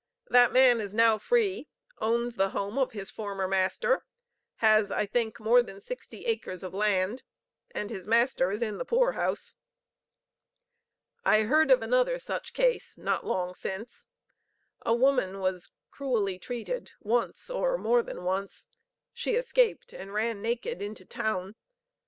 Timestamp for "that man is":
0.31-0.95